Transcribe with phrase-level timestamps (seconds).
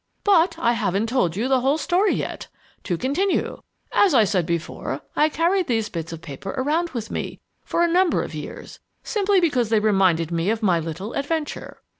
[0.23, 2.47] But I haven't told you the whole story yet.
[2.85, 3.61] To continue!
[3.91, 7.87] As I said before, I carried these bits of paper around with me for a
[7.87, 11.83] number of years, simply because they reminded me of my little adventure.